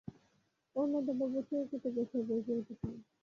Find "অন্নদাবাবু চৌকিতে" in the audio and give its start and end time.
0.75-1.89